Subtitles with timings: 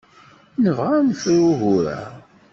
[0.63, 1.99] Nebɣa ad nefru ugur-a.